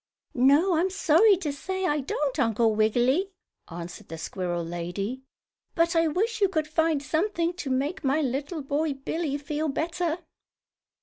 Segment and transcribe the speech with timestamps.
[0.33, 3.29] "No, I'm sorry to say I don't, Uncle Wiggily,"
[3.69, 5.21] answered the squirrel lady.
[5.75, 10.17] "But I wish you could find something to make my little boy Billie feel better."